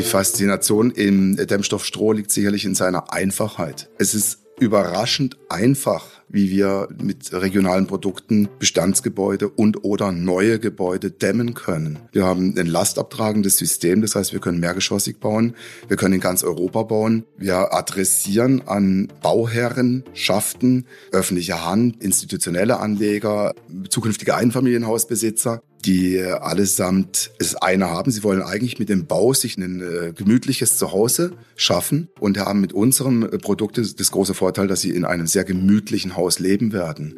[0.00, 3.90] Die Faszination im Dämmstoff Stroh liegt sicherlich in seiner Einfachheit.
[3.98, 11.52] Es ist überraschend einfach, wie wir mit regionalen Produkten Bestandsgebäude und oder neue Gebäude dämmen
[11.52, 11.98] können.
[12.12, 15.54] Wir haben ein lastabtragendes System, das heißt, wir können mehrgeschossig bauen,
[15.88, 17.26] wir können in ganz Europa bauen.
[17.36, 23.52] Wir adressieren an Bauherren, Schaften, öffentliche Hand, institutionelle Anleger,
[23.90, 28.10] zukünftige Einfamilienhausbesitzer die allesamt es eine haben.
[28.10, 32.72] Sie wollen eigentlich mit dem Bau sich ein äh, gemütliches Zuhause schaffen und haben mit
[32.72, 37.16] unserem Produkt das große Vorteil, dass sie in einem sehr gemütlichen Haus leben werden.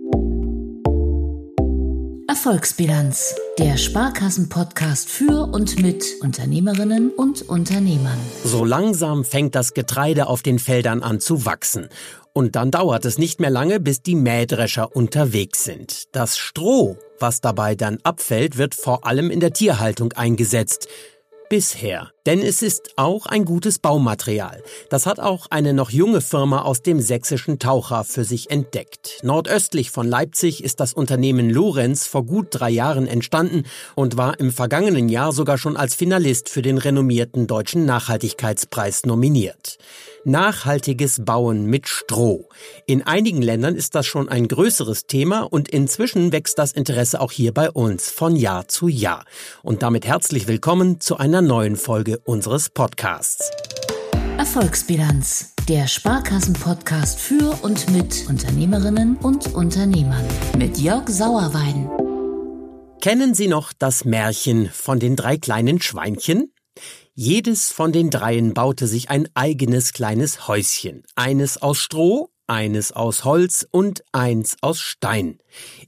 [2.32, 8.18] Erfolgsbilanz, der Sparkassen-Podcast für und mit Unternehmerinnen und Unternehmern.
[8.42, 11.88] So langsam fängt das Getreide auf den Feldern an zu wachsen.
[12.34, 16.14] Und dann dauert es nicht mehr lange, bis die Mähdrescher unterwegs sind.
[16.14, 20.88] Das Stroh, was dabei dann abfällt, wird vor allem in der Tierhaltung eingesetzt
[21.52, 22.10] bisher.
[22.24, 24.62] Denn es ist auch ein gutes Baumaterial.
[24.88, 29.18] Das hat auch eine noch junge Firma aus dem sächsischen Taucher für sich entdeckt.
[29.22, 34.50] Nordöstlich von Leipzig ist das Unternehmen Lorenz vor gut drei Jahren entstanden und war im
[34.50, 39.76] vergangenen Jahr sogar schon als Finalist für den renommierten Deutschen Nachhaltigkeitspreis nominiert.
[40.24, 42.48] Nachhaltiges Bauen mit Stroh.
[42.86, 47.32] In einigen Ländern ist das schon ein größeres Thema und inzwischen wächst das Interesse auch
[47.32, 49.24] hier bei uns von Jahr zu Jahr.
[49.62, 53.50] Und damit herzlich willkommen zu einer neuen Folge unseres Podcasts.
[54.38, 60.24] Erfolgsbilanz, der Sparkassen-Podcast für und mit Unternehmerinnen und Unternehmern
[60.56, 61.90] mit Jörg Sauerwein.
[63.00, 66.52] Kennen Sie noch das Märchen von den drei kleinen Schweinchen?
[67.14, 73.24] Jedes von den dreien baute sich ein eigenes kleines Häuschen, eines aus Stroh, eines aus
[73.24, 75.38] Holz und eins aus Stein.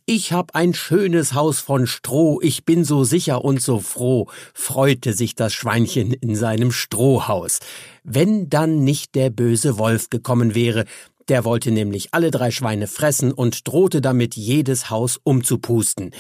[0.07, 5.13] Ich hab ein schönes Haus von Stroh, ich bin so sicher und so froh, freute
[5.13, 7.61] sich das Schweinchen in seinem Strohhaus.
[8.03, 10.85] Wenn dann nicht der böse Wolf gekommen wäre,
[11.29, 16.11] der wollte nämlich alle drei Schweine fressen und drohte damit, jedes Haus umzupusten.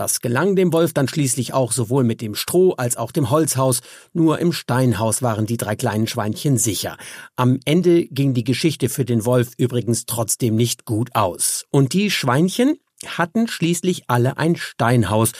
[0.00, 3.80] Das gelang dem Wolf dann schließlich auch sowohl mit dem Stroh als auch dem Holzhaus,
[4.14, 6.96] nur im Steinhaus waren die drei kleinen Schweinchen sicher.
[7.36, 11.66] Am Ende ging die Geschichte für den Wolf übrigens trotzdem nicht gut aus.
[11.70, 15.32] Und die Schweinchen hatten schließlich alle ein Steinhaus,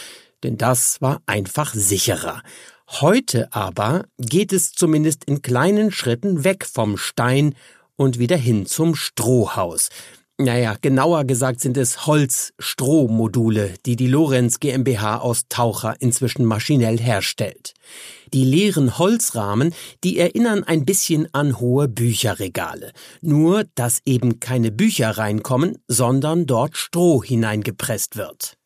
[0.43, 2.43] denn das war einfach sicherer.
[2.87, 7.55] Heute aber geht es zumindest in kleinen Schritten weg vom Stein
[7.97, 9.89] und wieder hin zum Strohhaus.
[10.43, 17.75] Naja, genauer gesagt sind es Holz-Stroh-Module, die die Lorenz GmbH aus Taucher inzwischen maschinell herstellt.
[18.33, 22.93] Die leeren Holzrahmen, die erinnern ein bisschen an hohe Bücherregale.
[23.21, 28.57] Nur, dass eben keine Bücher reinkommen, sondern dort Stroh hineingepresst wird.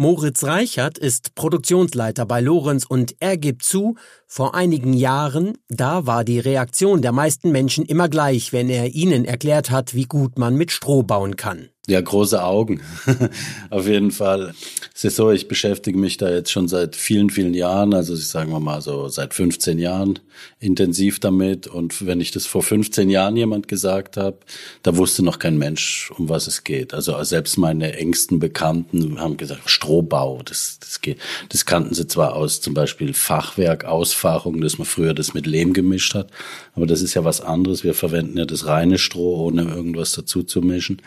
[0.00, 3.96] Moritz Reichert ist Produktionsleiter bei Lorenz und er gibt zu,
[4.28, 9.24] vor einigen Jahren, da war die Reaktion der meisten Menschen immer gleich, wenn er ihnen
[9.24, 11.70] erklärt hat, wie gut man mit Stroh bauen kann.
[11.88, 12.82] Ja, große Augen.
[13.70, 14.52] Auf jeden Fall.
[14.94, 18.28] Es ist so, ich beschäftige mich da jetzt schon seit vielen, vielen Jahren, also ich
[18.28, 20.18] sagen wir mal so seit 15 Jahren
[20.60, 21.66] intensiv damit.
[21.66, 24.36] Und wenn ich das vor 15 Jahren jemand gesagt habe,
[24.82, 26.92] da wusste noch kein Mensch, um was es geht.
[26.92, 31.16] Also selbst meine engsten Bekannten haben gesagt, Strohbau, das, das geht.
[31.48, 35.72] Das kannten sie zwar aus zum Beispiel Fachwerk, Ausfachung, dass man früher das mit Lehm
[35.72, 36.30] gemischt hat,
[36.74, 37.82] aber das ist ja was anderes.
[37.82, 41.00] Wir verwenden ja das reine Stroh, ohne irgendwas dazu zu mischen.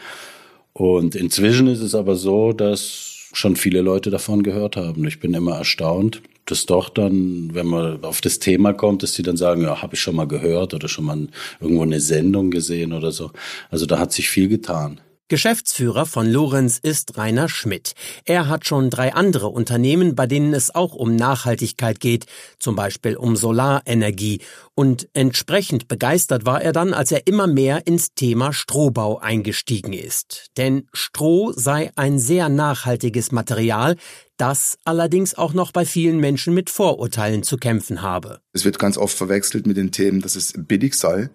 [0.74, 5.06] Und inzwischen ist es aber so, dass schon viele Leute davon gehört haben.
[5.06, 9.24] Ich bin immer erstaunt, dass doch dann, wenn man auf das Thema kommt, dass die
[9.24, 11.28] dann sagen, ja, habe ich schon mal gehört oder schon mal
[11.60, 13.32] irgendwo eine Sendung gesehen oder so.
[13.70, 15.00] Also da hat sich viel getan.
[15.32, 17.94] Geschäftsführer von Lorenz ist Rainer Schmidt.
[18.26, 22.26] Er hat schon drei andere Unternehmen, bei denen es auch um Nachhaltigkeit geht,
[22.60, 24.42] zum Beispiel um Solarenergie.
[24.76, 30.48] Und entsprechend begeistert war er dann, als er immer mehr ins Thema Strohbau eingestiegen ist.
[30.58, 33.96] Denn Stroh sei ein sehr nachhaltiges Material,
[34.36, 38.42] das allerdings auch noch bei vielen Menschen mit Vorurteilen zu kämpfen habe.
[38.52, 41.30] Es wird ganz oft verwechselt mit den Themen, dass es billig sei.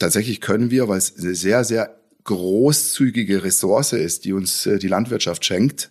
[0.00, 5.44] Tatsächlich können wir, weil es sehr, sehr großzügige Ressource ist, die uns äh, die Landwirtschaft
[5.44, 5.90] schenkt,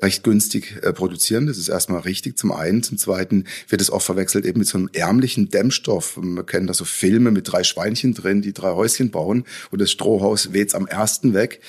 [0.00, 1.46] recht günstig äh, produzieren.
[1.46, 2.82] Das ist erstmal richtig zum einen.
[2.82, 6.16] Zum zweiten wird es oft verwechselt eben mit so einem ärmlichen Dämmstoff.
[6.16, 9.90] Wir kennen da so Filme mit drei Schweinchen drin, die drei Häuschen bauen und das
[9.90, 11.60] Strohhaus weht's am ersten weg.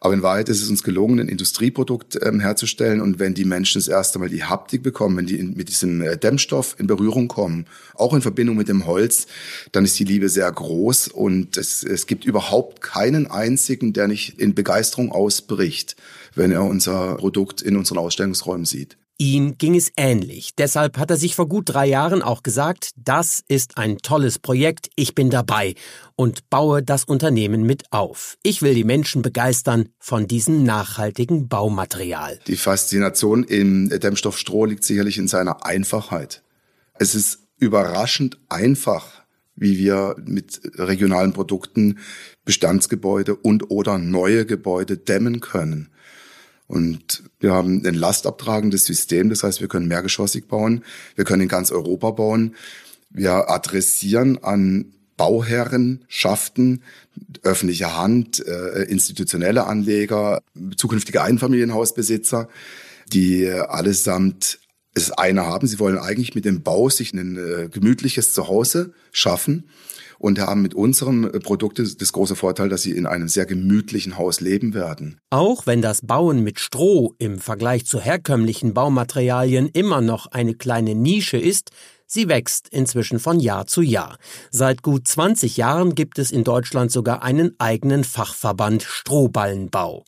[0.00, 3.00] Aber in Wahrheit ist es uns gelungen, ein Industrieprodukt ähm, herzustellen.
[3.00, 6.00] Und wenn die Menschen das erste Mal die Haptik bekommen, wenn die in, mit diesem
[6.00, 9.26] äh, Dämmstoff in Berührung kommen, auch in Verbindung mit dem Holz,
[9.72, 11.08] dann ist die Liebe sehr groß.
[11.08, 15.96] Und es, es gibt überhaupt keinen einzigen, der nicht in Begeisterung ausbricht,
[16.34, 18.96] wenn er unser Produkt in unseren Ausstellungsräumen sieht.
[19.20, 20.54] Ihm ging es ähnlich.
[20.56, 24.90] Deshalb hat er sich vor gut drei Jahren auch gesagt, das ist ein tolles Projekt,
[24.94, 25.74] ich bin dabei
[26.14, 28.38] und baue das Unternehmen mit auf.
[28.44, 32.38] Ich will die Menschen begeistern von diesem nachhaltigen Baumaterial.
[32.46, 36.44] Die Faszination im Dämmstoff Stroh liegt sicherlich in seiner Einfachheit.
[36.94, 39.22] Es ist überraschend einfach,
[39.56, 41.98] wie wir mit regionalen Produkten
[42.44, 45.90] Bestandsgebäude und oder neue Gebäude dämmen können.
[46.68, 50.84] Und wir haben ein lastabtragendes System, das heißt, wir können mehrgeschossig bauen,
[51.16, 52.54] wir können in ganz Europa bauen.
[53.10, 56.82] Wir adressieren an Bauherrenschaften,
[57.42, 60.42] öffentliche Hand, äh, institutionelle Anleger,
[60.76, 62.48] zukünftige Einfamilienhausbesitzer,
[63.12, 64.60] die allesamt
[64.94, 65.66] es eine haben.
[65.66, 69.70] Sie wollen eigentlich mit dem Bau sich ein äh, gemütliches Zuhause schaffen
[70.18, 74.18] und haben mit unserem äh, Produkt das große Vorteil, dass sie in einem sehr gemütlichen
[74.18, 75.20] Haus leben werden.
[75.30, 80.94] Auch wenn das Bauen mit Stroh im Vergleich zu herkömmlichen Baumaterialien immer noch eine kleine
[80.94, 81.70] Nische ist,
[82.10, 84.16] Sie wächst inzwischen von Jahr zu Jahr.
[84.50, 90.06] Seit gut 20 Jahren gibt es in Deutschland sogar einen eigenen Fachverband Strohballenbau.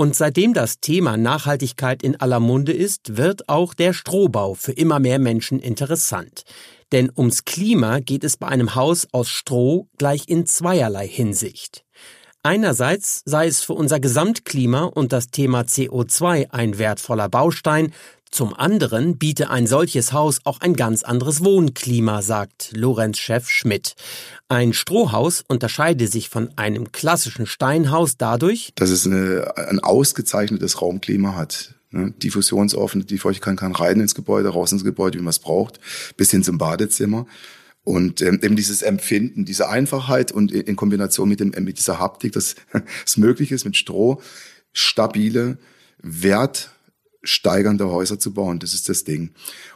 [0.00, 5.00] Und seitdem das Thema Nachhaltigkeit in aller Munde ist, wird auch der Strohbau für immer
[5.00, 6.44] mehr Menschen interessant.
[6.92, 11.84] Denn ums Klima geht es bei einem Haus aus Stroh gleich in zweierlei Hinsicht.
[12.44, 17.92] Einerseits sei es für unser Gesamtklima und das Thema CO2 ein wertvoller Baustein,
[18.30, 23.94] zum anderen biete ein solches Haus auch ein ganz anderes Wohnklima, sagt Lorenz-Chef Schmidt.
[24.48, 31.34] Ein Strohhaus unterscheide sich von einem klassischen Steinhaus dadurch, dass es eine, ein ausgezeichnetes Raumklima
[31.34, 31.74] hat.
[31.90, 32.12] Ne?
[32.22, 35.80] Diffusionsoffen, die Feuchtigkeit kann rein ins Gebäude, raus ins Gebäude, wie man es braucht,
[36.16, 37.26] bis hin zum Badezimmer.
[37.84, 42.32] Und ähm, eben dieses Empfinden, diese Einfachheit und in Kombination mit, dem, mit dieser Haptik,
[42.32, 42.56] dass
[43.06, 44.20] es möglich ist, mit Stroh
[44.74, 45.58] stabile,
[46.02, 46.70] Wert
[47.28, 48.58] steigernde Häuser zu bauen.
[48.58, 49.30] Das ist das Ding.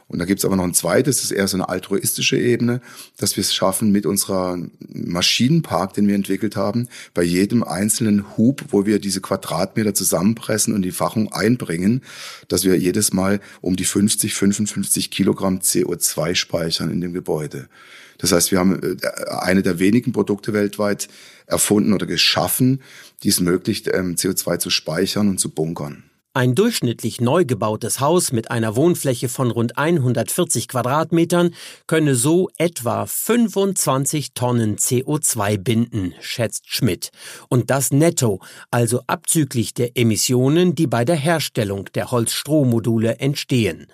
[0.09, 2.81] Und da gibt's aber noch ein zweites, das ist eher so eine altruistische Ebene,
[3.17, 4.59] dass wir es schaffen, mit unserer
[4.93, 10.83] Maschinenpark, den wir entwickelt haben, bei jedem einzelnen Hub, wo wir diese Quadratmeter zusammenpressen und
[10.83, 12.03] die Fachung einbringen,
[12.49, 17.69] dass wir jedes Mal um die 50, 55 Kilogramm CO2 speichern in dem Gebäude.
[18.19, 18.97] Das heißt, wir haben äh,
[19.31, 21.09] eine der wenigen Produkte weltweit
[21.47, 22.81] erfunden oder geschaffen,
[23.23, 26.05] die es ermöglicht, ähm, CO2 zu speichern und zu bunkern.
[26.35, 31.55] Ein durchschnittlich neu gebautes Haus mit einer Wohnfläche von rund 140 Quadratmetern
[31.87, 37.11] könne so etwa 25 Tonnen CO2 binden, schätzt Schmidt.
[37.51, 38.41] Und das netto,
[38.71, 43.87] also abzüglich der Emissionen, die bei der Herstellung der Holzstrohmodule entstehen.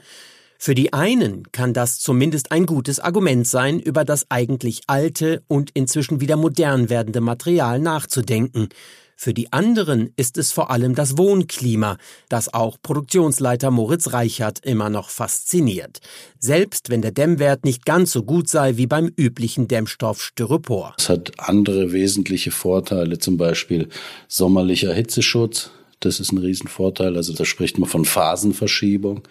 [0.61, 5.71] Für die einen kann das zumindest ein gutes Argument sein, über das eigentlich alte und
[5.75, 8.69] inzwischen wieder modern werdende Material nachzudenken.
[9.21, 11.99] Für die anderen ist es vor allem das Wohnklima,
[12.29, 15.99] das auch Produktionsleiter Moritz Reichert immer noch fasziniert.
[16.39, 20.95] Selbst wenn der Dämmwert nicht ganz so gut sei wie beim üblichen Dämmstoff Styropor.
[20.99, 23.89] Es hat andere wesentliche Vorteile, zum Beispiel
[24.29, 25.73] sommerlicher Hitzeschutz.
[25.99, 27.17] Das ist ein Riesenvorteil.
[27.17, 29.23] Also da spricht man von Phasenverschiebung.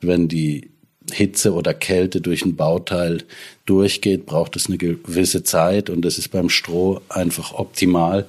[0.00, 0.72] Wenn die
[1.12, 3.22] Hitze oder Kälte durch ein Bauteil
[3.66, 8.26] durchgeht, braucht es eine gewisse Zeit und das ist beim Stroh einfach optimal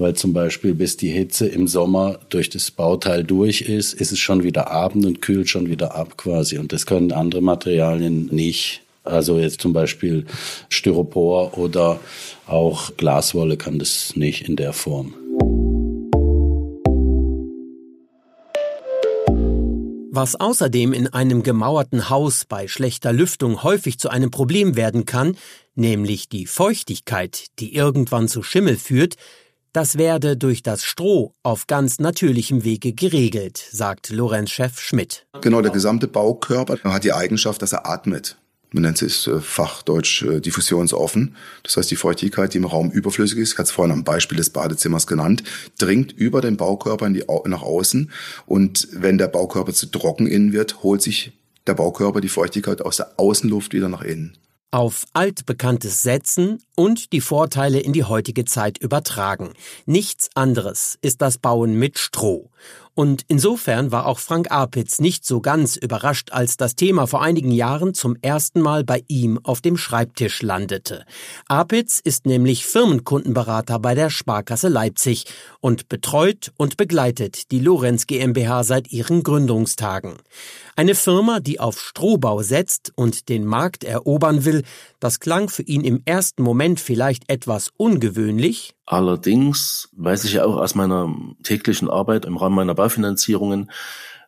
[0.00, 4.18] weil zum Beispiel bis die Hitze im Sommer durch das Bauteil durch ist, ist es
[4.18, 6.58] schon wieder Abend und kühlt schon wieder ab quasi.
[6.58, 8.80] Und das können andere Materialien nicht.
[9.04, 10.24] Also jetzt zum Beispiel
[10.70, 12.00] Styropor oder
[12.46, 15.14] auch Glaswolle kann das nicht in der Form.
[20.12, 25.36] Was außerdem in einem gemauerten Haus bei schlechter Lüftung häufig zu einem Problem werden kann,
[25.74, 29.16] nämlich die Feuchtigkeit, die irgendwann zu Schimmel führt,
[29.72, 35.26] das werde durch das Stroh auf ganz natürlichem Wege geregelt, sagt Lorenz-Chef Schmidt.
[35.40, 38.36] Genau, der gesamte Baukörper hat die Eigenschaft, dass er atmet.
[38.72, 41.34] Man nennt es äh, fachdeutsch äh, diffusionsoffen.
[41.64, 44.38] Das heißt, die Feuchtigkeit, die im Raum überflüssig ist, ich hatte es vorhin am Beispiel
[44.38, 45.42] des Badezimmers genannt,
[45.78, 48.12] dringt über den Baukörper in die, nach außen.
[48.46, 51.32] Und wenn der Baukörper zu trocken innen wird, holt sich
[51.66, 54.36] der Baukörper die Feuchtigkeit aus der Außenluft wieder nach innen
[54.70, 59.52] auf altbekanntes setzen und die Vorteile in die heutige Zeit übertragen.
[59.86, 62.50] Nichts anderes ist das Bauen mit Stroh.
[63.00, 67.50] Und insofern war auch Frank Apitz nicht so ganz überrascht, als das Thema vor einigen
[67.50, 71.06] Jahren zum ersten Mal bei ihm auf dem Schreibtisch landete.
[71.48, 75.24] Apitz ist nämlich Firmenkundenberater bei der Sparkasse Leipzig
[75.60, 80.16] und betreut und begleitet die Lorenz GmbH seit ihren Gründungstagen.
[80.76, 84.62] Eine Firma, die auf Strohbau setzt und den Markt erobern will,
[84.98, 90.56] das klang für ihn im ersten Moment vielleicht etwas ungewöhnlich, Allerdings weiß ich ja auch
[90.56, 93.70] aus meiner täglichen Arbeit im Rahmen meiner Baufinanzierungen,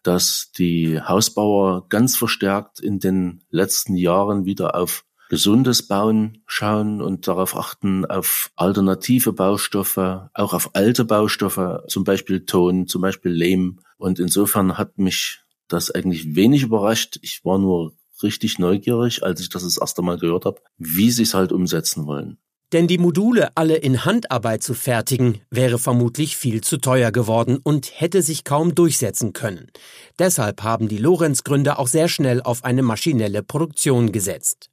[0.04, 7.26] dass die Hausbauer ganz verstärkt in den letzten Jahren wieder auf gesundes Bauen schauen und
[7.26, 13.80] darauf achten, auf alternative Baustoffe, auch auf alte Baustoffe, zum Beispiel Ton, zum Beispiel Lehm.
[13.96, 17.18] Und insofern hat mich das eigentlich wenig überrascht.
[17.22, 21.24] Ich war nur richtig neugierig, als ich das das erste Mal gehört habe, wie sie
[21.24, 22.38] es halt umsetzen wollen.
[22.72, 28.00] Denn die Module alle in Handarbeit zu fertigen, wäre vermutlich viel zu teuer geworden und
[28.00, 29.70] hätte sich kaum durchsetzen können.
[30.18, 34.71] Deshalb haben die Lorenz-Gründer auch sehr schnell auf eine maschinelle Produktion gesetzt.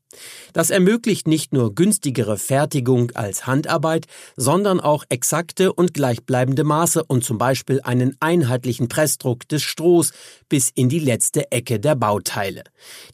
[0.54, 7.24] Das ermöglicht nicht nur günstigere Fertigung als Handarbeit, sondern auch exakte und gleichbleibende Maße und
[7.24, 10.12] zum Beispiel einen einheitlichen Pressdruck des Strohs
[10.50, 12.64] bis in die letzte Ecke der Bauteile.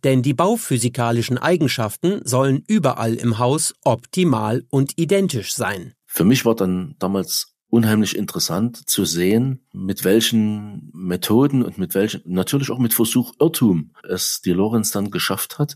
[0.04, 5.94] Denn die bauphysikalischen Eigenschaften sollen überall im Haus optimal und identisch sein.
[6.06, 12.22] Für mich war dann damals unheimlich interessant zu sehen, mit welchen Methoden und mit welchen,
[12.25, 15.75] natürlich auch mit Versuch Irrtum es die Lorenz dann geschafft hat,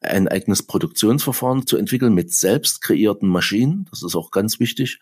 [0.00, 3.86] ein eigenes Produktionsverfahren zu entwickeln mit selbst kreierten Maschinen.
[3.90, 5.00] Das ist auch ganz wichtig.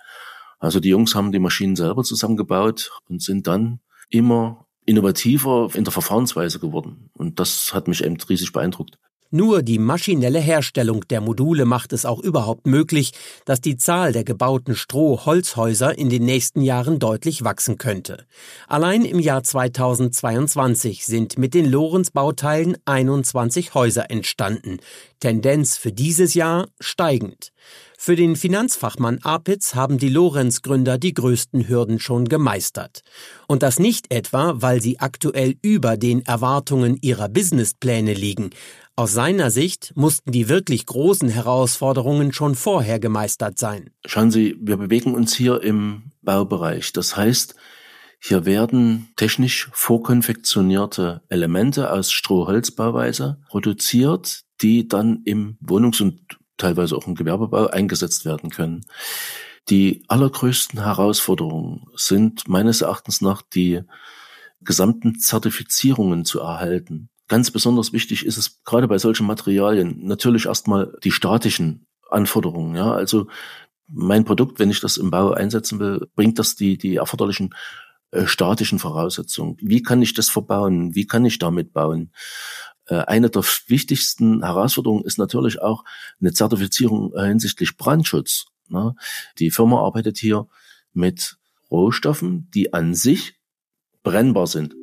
[0.59, 5.93] Also die Jungs haben die Maschinen selber zusammengebaut und sind dann immer innovativer in der
[5.93, 7.11] Verfahrensweise geworden.
[7.15, 8.99] Und das hat mich eben riesig beeindruckt.
[9.37, 13.11] Nur die maschinelle Herstellung der Module macht es auch überhaupt möglich,
[13.45, 18.27] dass die Zahl der gebauten Strohholzhäuser in den nächsten Jahren deutlich wachsen könnte.
[18.69, 24.79] Allein im Jahr 2022 sind mit den Lorenz-Bauteilen 21 Häuser entstanden.
[25.19, 27.51] Tendenz für dieses Jahr steigend.
[28.07, 33.01] Für den Finanzfachmann Apitz haben die Lorenz-Gründer die größten Hürden schon gemeistert.
[33.49, 38.51] Und das nicht etwa, weil sie aktuell über den Erwartungen ihrer Businesspläne liegen.
[38.95, 43.89] Aus seiner Sicht mussten die wirklich großen Herausforderungen schon vorher gemeistert sein.
[44.05, 46.93] Schauen Sie, wir bewegen uns hier im Baubereich.
[46.93, 47.55] Das heißt,
[48.21, 56.21] hier werden technisch vorkonfektionierte Elemente aus Strohholzbauweise produziert, die dann im Wohnungs- und
[56.57, 58.87] teilweise auch im Gewerbebau eingesetzt werden können.
[59.69, 63.83] Die allergrößten Herausforderungen sind meines Erachtens nach die
[64.61, 67.09] gesamten Zertifizierungen zu erhalten.
[67.29, 72.77] Ganz besonders wichtig ist es gerade bei solchen Materialien natürlich erstmal die statischen Anforderungen.
[72.77, 73.27] Ja, also
[73.89, 77.55] mein Produkt, wenn ich das im Bau einsetzen will, bringt das die, die erforderlichen
[78.11, 79.57] äh, statischen Voraussetzungen.
[79.61, 80.95] Wie kann ich das verbauen?
[80.95, 82.13] Wie kann ich damit bauen?
[82.87, 85.85] Äh, eine der wichtigsten Herausforderungen ist natürlich auch
[86.21, 88.47] eine Zertifizierung äh, hinsichtlich Brandschutz.
[88.69, 88.95] Ne?
[89.39, 90.47] Die Firma arbeitet hier
[90.93, 91.37] mit
[91.71, 93.35] Rohstoffen, die an sich
[94.03, 94.75] brennbar sind.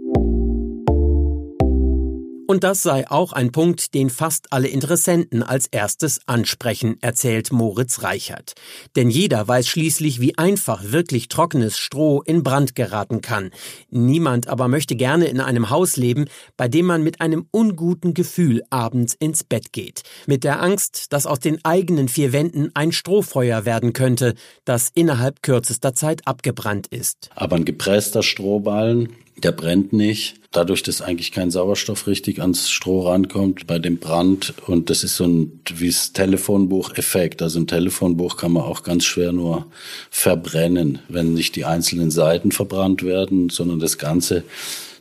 [2.52, 8.04] Und das sei auch ein Punkt, den fast alle Interessenten als erstes ansprechen, erzählt Moritz
[8.04, 8.56] Reichert.
[8.98, 13.52] Denn jeder weiß schließlich, wie einfach wirklich trockenes Stroh in Brand geraten kann.
[13.90, 16.26] Niemand aber möchte gerne in einem Haus leben,
[16.58, 20.02] bei dem man mit einem unguten Gefühl abends ins Bett geht.
[20.28, 24.34] Mit der Angst, dass aus den eigenen vier Wänden ein Strohfeuer werden könnte,
[24.66, 27.30] das innerhalb kürzester Zeit abgebrannt ist.
[27.34, 30.36] Aber ein gepresster Strohballen der brennt nicht.
[30.52, 34.54] Dadurch, dass eigentlich kein Sauerstoff richtig ans Stroh rankommt bei dem Brand.
[34.68, 37.42] Und das ist so ein wie das Telefonbuch-Effekt.
[37.42, 39.68] Also ein Telefonbuch kann man auch ganz schwer nur
[40.10, 44.44] verbrennen, wenn nicht die einzelnen Seiten verbrannt werden, sondern das ganze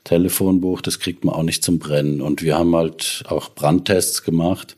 [0.04, 2.20] Telefonbuch, das kriegt man auch nicht zum Brennen.
[2.20, 4.76] Und wir haben halt auch Brandtests gemacht.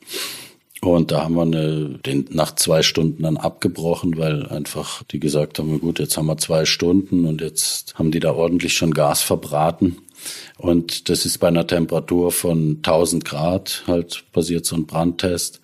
[0.84, 5.60] Und da haben wir eine, den nach zwei Stunden dann abgebrochen, weil einfach die gesagt
[5.60, 9.22] haben, gut, jetzt haben wir zwei Stunden und jetzt haben die da ordentlich schon Gas
[9.22, 9.98] verbraten.
[10.58, 15.60] Und das ist bei einer Temperatur von 1000 Grad halt passiert so ein Brandtest.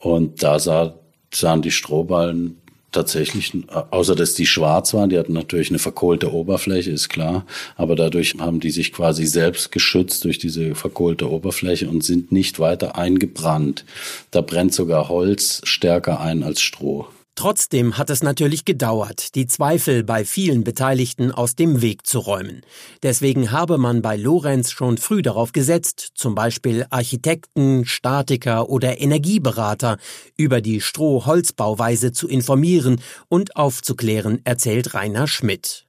[0.00, 0.94] Und da sah,
[1.34, 2.61] sahen die Strohballen
[2.92, 3.52] tatsächlich,
[3.90, 7.46] außer dass die schwarz waren, die hatten natürlich eine verkohlte Oberfläche, ist klar,
[7.76, 12.58] aber dadurch haben die sich quasi selbst geschützt durch diese verkohlte Oberfläche und sind nicht
[12.60, 13.84] weiter eingebrannt.
[14.30, 17.08] Da brennt sogar Holz stärker ein als Stroh.
[17.34, 22.60] Trotzdem hat es natürlich gedauert, die Zweifel bei vielen Beteiligten aus dem Weg zu räumen.
[23.02, 29.96] Deswegen habe man bei Lorenz schon früh darauf gesetzt, zum Beispiel Architekten, Statiker oder Energieberater
[30.36, 35.86] über die Stroh-Holzbauweise zu informieren und aufzuklären, erzählt Rainer Schmidt.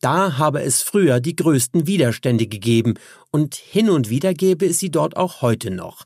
[0.00, 2.94] Da habe es früher die größten Widerstände gegeben
[3.30, 6.04] und hin und wieder gäbe es sie dort auch heute noch.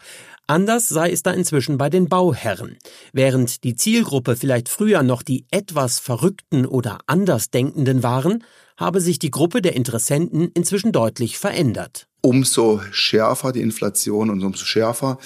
[0.50, 2.76] Anders sei es da inzwischen bei den Bauherren.
[3.12, 8.42] Während die Zielgruppe vielleicht früher noch die etwas Verrückten oder Andersdenkenden waren,
[8.76, 12.08] habe sich die Gruppe der Interessenten inzwischen deutlich verändert.
[12.22, 15.18] Umso schärfer die Inflation und umso schärfer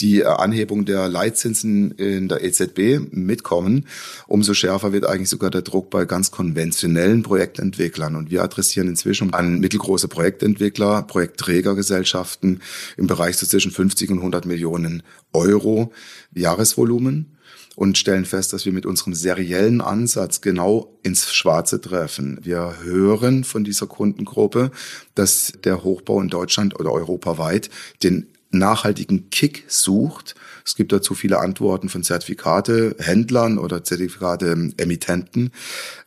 [0.00, 3.86] die Anhebung der Leitzinsen in der EZB mitkommen,
[4.26, 8.14] umso schärfer wird eigentlich sogar der Druck bei ganz konventionellen Projektentwicklern.
[8.16, 12.60] Und wir adressieren inzwischen an mittelgroße Projektentwickler, Projektträgergesellschaften
[12.96, 15.92] im Bereich so zwischen 50 und 100 Millionen Euro
[16.34, 17.35] Jahresvolumen
[17.76, 22.38] und stellen fest, dass wir mit unserem seriellen Ansatz genau ins Schwarze treffen.
[22.42, 24.70] Wir hören von dieser Kundengruppe,
[25.14, 27.70] dass der Hochbau in Deutschland oder europaweit
[28.02, 30.34] den nachhaltigen Kick sucht.
[30.64, 35.50] Es gibt dazu viele Antworten von Zertifikate, Händlern oder Zertifikate Emittenten.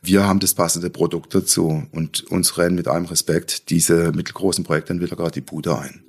[0.01, 5.17] Wir haben das passende Produkt dazu und uns rennen mit allem Respekt diese mittelgroßen Projektentwickler
[5.17, 6.03] gerade die Bude ein.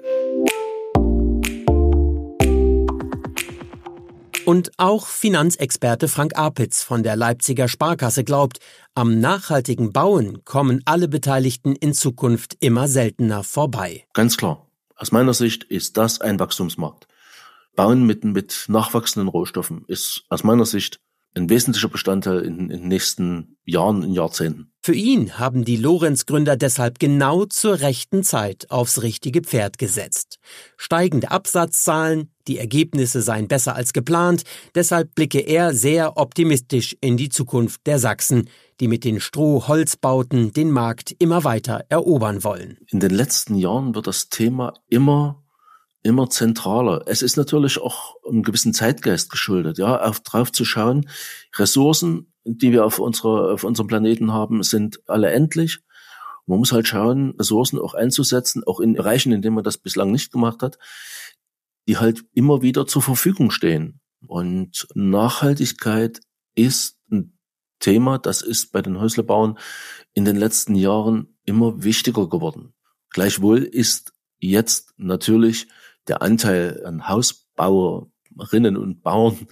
[4.50, 8.58] Und auch Finanzexperte Frank Apitz von der Leipziger Sparkasse glaubt,
[8.96, 14.06] am nachhaltigen Bauen kommen alle Beteiligten in Zukunft immer seltener vorbei.
[14.12, 14.66] Ganz klar.
[14.96, 17.06] Aus meiner Sicht ist das ein Wachstumsmarkt.
[17.76, 20.98] Bauen mit, mit nachwachsenden Rohstoffen ist aus meiner Sicht
[21.34, 24.72] ein wesentlicher Bestandteil in, in den nächsten Jahren, in Jahrzehnten.
[24.82, 30.38] Für ihn haben die Lorenz-Gründer deshalb genau zur rechten Zeit aufs richtige Pferd gesetzt.
[30.78, 34.42] Steigende Absatzzahlen, die Ergebnisse seien besser als geplant,
[34.74, 38.48] deshalb blicke er sehr optimistisch in die Zukunft der Sachsen,
[38.80, 42.78] die mit den Strohholzbauten den Markt immer weiter erobern wollen.
[42.88, 45.44] In den letzten Jahren wird das Thema immer
[46.02, 47.02] immer zentraler.
[47.06, 51.08] Es ist natürlich auch einem gewissen Zeitgeist geschuldet, ja, auf drauf zu schauen.
[51.56, 55.80] Ressourcen, die wir auf unserer, auf unserem Planeten haben, sind alle endlich.
[56.46, 60.10] Man muss halt schauen, Ressourcen auch einzusetzen, auch in Bereichen, in denen man das bislang
[60.10, 60.78] nicht gemacht hat,
[61.86, 64.00] die halt immer wieder zur Verfügung stehen.
[64.26, 66.20] Und Nachhaltigkeit
[66.54, 67.38] ist ein
[67.78, 69.58] Thema, das ist bei den Häuslebauern
[70.12, 72.74] in den letzten Jahren immer wichtiger geworden.
[73.10, 75.68] Gleichwohl ist jetzt natürlich
[76.10, 79.46] der Anteil an Hausbauerinnen und Bauern,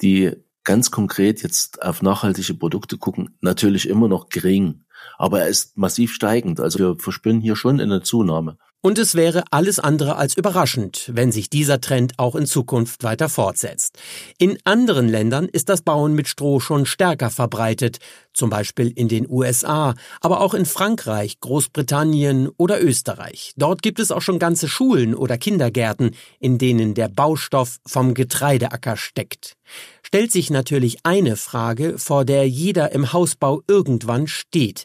[0.00, 4.84] die ganz konkret jetzt auf nachhaltige Produkte gucken, natürlich immer noch gering.
[5.18, 6.60] Aber er ist massiv steigend.
[6.60, 8.56] Also wir verspüren hier schon eine Zunahme.
[8.86, 13.30] Und es wäre alles andere als überraschend, wenn sich dieser Trend auch in Zukunft weiter
[13.30, 13.98] fortsetzt.
[14.36, 17.96] In anderen Ländern ist das Bauen mit Stroh schon stärker verbreitet,
[18.34, 23.54] zum Beispiel in den USA, aber auch in Frankreich, Großbritannien oder Österreich.
[23.56, 28.98] Dort gibt es auch schon ganze Schulen oder Kindergärten, in denen der Baustoff vom Getreideacker
[28.98, 29.56] steckt.
[30.02, 34.84] Stellt sich natürlich eine Frage, vor der jeder im Hausbau irgendwann steht.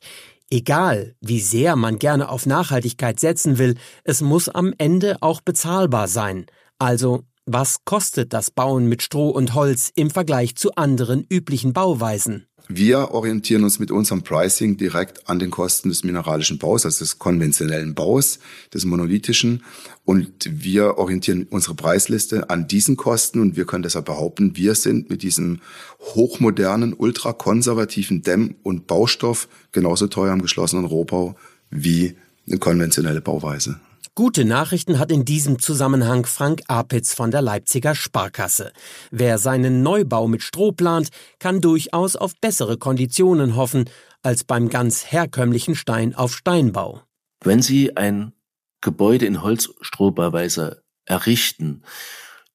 [0.51, 6.07] Egal, wie sehr man gerne auf Nachhaltigkeit setzen will, es muss am Ende auch bezahlbar
[6.07, 6.47] sein.
[6.79, 12.48] Also, was kostet das Bauen mit Stroh und Holz im Vergleich zu anderen üblichen Bauweisen?
[12.71, 17.17] Wir orientieren uns mit unserem Pricing direkt an den Kosten des mineralischen Baus, also des
[17.17, 18.38] konventionellen Baus,
[18.71, 19.63] des monolithischen.
[20.05, 25.10] Und wir orientieren unsere Preisliste an diesen Kosten und wir können deshalb behaupten, wir sind
[25.10, 25.62] mit diesem
[25.99, 31.36] hochmodernen, ultrakonservativen Dämm- und Baustoff genauso teuer im geschlossenen Rohbau
[31.71, 33.79] wie eine konventionelle Bauweise.
[34.19, 38.73] Gute Nachrichten hat in diesem Zusammenhang Frank Apitz von der Leipziger Sparkasse.
[39.12, 41.08] Wer seinen Neubau mit Stroh plant,
[41.39, 43.89] kann durchaus auf bessere Konditionen hoffen
[44.21, 47.01] als beim ganz herkömmlichen Stein auf Steinbau.
[47.45, 48.34] Wenn Sie ein
[48.82, 51.84] Gebäude in Holzstrohbauweise errichten,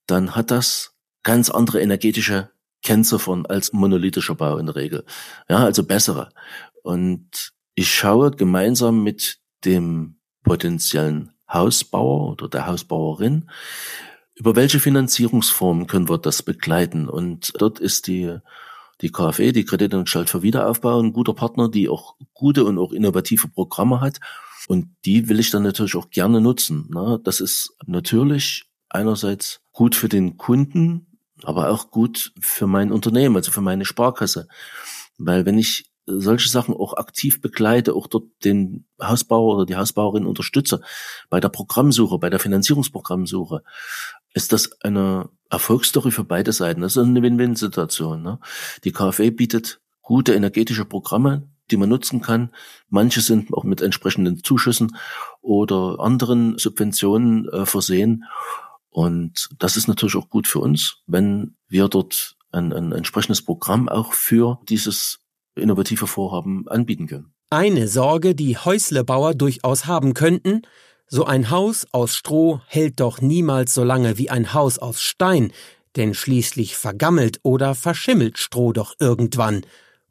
[0.07, 2.51] dann hat das ganz andere energetische
[2.83, 5.07] Kennziffern als monolithischer Bau in der Regel.
[5.49, 6.29] Ja, also bessere.
[6.83, 13.51] Und ich schaue gemeinsam mit dem potenziellen Hausbauer oder der Hausbauerin.
[14.35, 17.09] Über welche Finanzierungsformen können wir das begleiten?
[17.09, 18.37] Und dort ist die,
[19.01, 23.49] die KfW, die Kreditanstalt für Wiederaufbau, ein guter Partner, die auch gute und auch innovative
[23.49, 24.19] Programme hat.
[24.67, 26.91] Und die will ich dann natürlich auch gerne nutzen.
[27.23, 33.53] Das ist natürlich einerseits gut für den Kunden, aber auch gut für mein Unternehmen, also
[33.53, 34.49] für meine Sparkasse.
[35.19, 40.27] Weil wenn ich solche Sachen auch aktiv begleite, auch dort den Hausbauer oder die Hausbauerin
[40.27, 40.81] unterstütze
[41.31, 43.63] bei der Programmsuche, bei der Finanzierungsprogrammsuche,
[44.35, 46.81] ist das eine Erfolgsstory für beide Seiten.
[46.81, 48.23] Das ist eine Win-Win-Situation.
[48.23, 48.39] Ne?
[48.83, 52.51] Die KfW bietet gute energetische Programme, die man nutzen kann.
[52.89, 54.97] Manche sind auch mit entsprechenden Zuschüssen
[55.41, 58.25] oder anderen Subventionen äh, versehen.
[58.91, 63.89] Und das ist natürlich auch gut für uns, wenn wir dort ein, ein entsprechendes Programm
[63.89, 65.24] auch für dieses
[65.57, 67.33] innovative Vorhaben anbieten können.
[67.51, 70.63] Eine Sorge, die Häuslebauer durchaus haben könnten,
[71.07, 75.53] so ein Haus aus Stroh hält doch niemals so lange wie ein Haus aus Stein,
[75.97, 79.65] denn schließlich vergammelt oder verschimmelt Stroh doch irgendwann.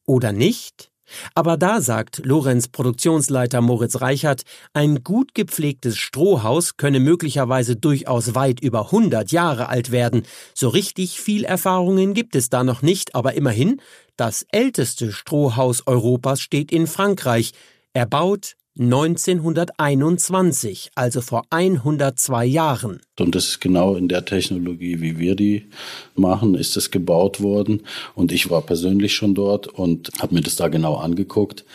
[0.06, 0.93] Oder nicht?
[1.36, 8.60] Aber da sagt Lorenz Produktionsleiter Moritz Reichert, ein gut gepflegtes Strohhaus könne möglicherweise durchaus weit
[8.60, 10.24] über 100 Jahre alt werden.
[10.54, 13.82] So richtig viel Erfahrungen gibt es da noch nicht, aber immerhin,
[14.16, 17.54] das älteste Strohhaus Europas steht in Frankreich,
[17.94, 23.02] erbaut 1921, also vor 102 Jahren.
[23.20, 25.68] Und das ist genau in der Technologie, wie wir die
[26.16, 27.84] machen, ist es gebaut worden.
[28.16, 31.66] Und ich war persönlich schon dort und habe mir das da genau angeguckt.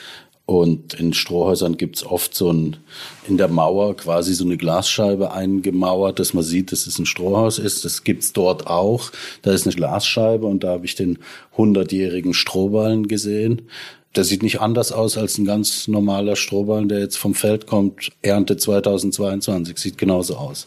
[0.45, 2.79] Und in Strohhäusern gibt's oft so ein,
[3.29, 7.59] in der Mauer quasi so eine Glasscheibe eingemauert, dass man sieht, dass es ein Strohhaus
[7.59, 7.85] ist.
[7.85, 9.13] Das gibt's dort auch.
[9.43, 11.19] Da ist eine Glasscheibe und da habe ich den
[11.55, 13.69] hundertjährigen Strohballen gesehen.
[14.17, 18.11] Der sieht nicht anders aus als ein ganz normaler Strohballen, der jetzt vom Feld kommt,
[18.23, 20.67] Ernte 2022, sieht genauso aus.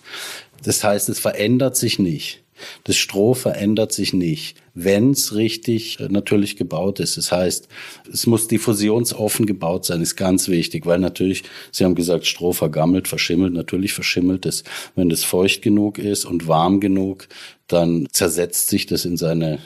[0.64, 2.42] Das heißt, es verändert sich nicht.
[2.84, 7.18] Das Stroh verändert sich nicht, wenn es richtig äh, natürlich gebaut ist.
[7.18, 7.68] Das heißt,
[8.12, 13.08] es muss diffusionsoffen gebaut sein, ist ganz wichtig, weil natürlich, Sie haben gesagt, Stroh vergammelt,
[13.08, 14.64] verschimmelt, natürlich verschimmelt es.
[14.96, 17.28] Wenn es feucht genug ist und warm genug,
[17.68, 19.60] dann zersetzt sich das in seine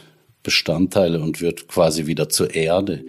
[0.43, 3.03] Bestandteile und wird quasi wieder zur Erde.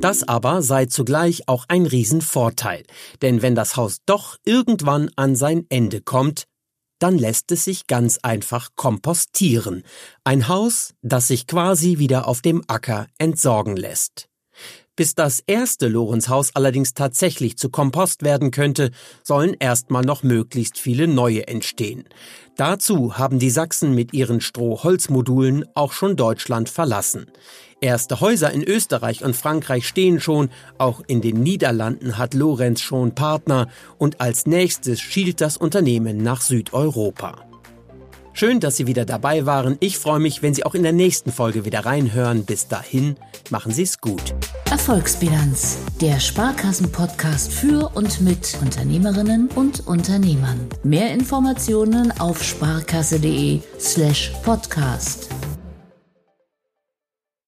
[0.00, 2.84] Das aber sei zugleich auch ein Riesenvorteil,
[3.20, 6.44] denn wenn das Haus doch irgendwann an sein Ende kommt,
[7.00, 9.82] dann lässt es sich ganz einfach kompostieren.
[10.22, 14.28] Ein Haus, das sich quasi wieder auf dem Acker entsorgen lässt.
[14.98, 18.90] Bis das erste Lorenzhaus allerdings tatsächlich zu Kompost werden könnte,
[19.22, 22.02] sollen erstmal noch möglichst viele neue entstehen.
[22.56, 27.30] Dazu haben die Sachsen mit ihren Strohholzmodulen auch schon Deutschland verlassen.
[27.80, 33.14] Erste Häuser in Österreich und Frankreich stehen schon, auch in den Niederlanden hat Lorenz schon
[33.14, 37.47] Partner und als nächstes schielt das Unternehmen nach Südeuropa.
[38.38, 39.78] Schön, dass Sie wieder dabei waren.
[39.80, 42.44] Ich freue mich, wenn Sie auch in der nächsten Folge wieder reinhören.
[42.44, 43.16] Bis dahin,
[43.50, 44.32] machen Sie es gut.
[44.70, 50.68] Erfolgsbilanz, der Sparkassen-Podcast für und mit Unternehmerinnen und Unternehmern.
[50.84, 55.28] Mehr Informationen auf sparkasse.de slash podcast.